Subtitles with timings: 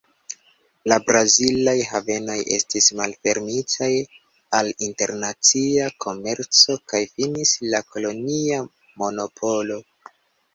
[0.91, 3.89] La brazilaj havenoj estis malfermitaj
[4.61, 8.65] al internacia komerco kaj finis la kolonia
[9.05, 9.79] monopolo.